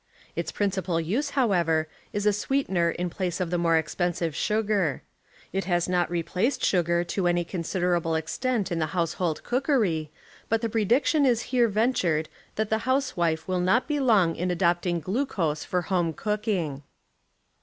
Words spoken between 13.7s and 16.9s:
be long in adopting glucose for home cooking.